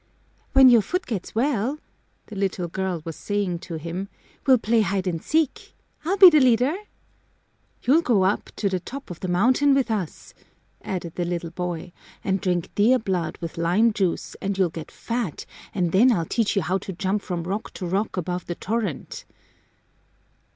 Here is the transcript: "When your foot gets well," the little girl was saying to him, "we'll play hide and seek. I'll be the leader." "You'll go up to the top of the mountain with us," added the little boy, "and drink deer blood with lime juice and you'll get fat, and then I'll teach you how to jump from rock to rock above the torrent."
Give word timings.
"When 0.53 0.67
your 0.69 0.81
foot 0.81 1.05
gets 1.05 1.35
well," 1.35 1.77
the 2.25 2.35
little 2.35 2.67
girl 2.67 3.03
was 3.05 3.15
saying 3.15 3.59
to 3.59 3.75
him, 3.75 4.09
"we'll 4.47 4.57
play 4.57 4.81
hide 4.81 5.05
and 5.05 5.21
seek. 5.21 5.75
I'll 6.03 6.17
be 6.17 6.31
the 6.31 6.39
leader." 6.39 6.75
"You'll 7.83 8.01
go 8.01 8.23
up 8.23 8.49
to 8.55 8.67
the 8.67 8.79
top 8.79 9.11
of 9.11 9.19
the 9.19 9.27
mountain 9.27 9.75
with 9.75 9.91
us," 9.91 10.33
added 10.81 11.13
the 11.17 11.23
little 11.25 11.51
boy, 11.51 11.91
"and 12.23 12.41
drink 12.41 12.73
deer 12.73 12.97
blood 12.97 13.37
with 13.41 13.59
lime 13.59 13.93
juice 13.93 14.35
and 14.41 14.57
you'll 14.57 14.69
get 14.71 14.89
fat, 14.89 15.45
and 15.71 15.91
then 15.91 16.11
I'll 16.11 16.25
teach 16.25 16.55
you 16.55 16.63
how 16.63 16.79
to 16.79 16.93
jump 16.93 17.21
from 17.21 17.43
rock 17.43 17.71
to 17.75 17.85
rock 17.85 18.17
above 18.17 18.47
the 18.47 18.55
torrent." 18.55 19.25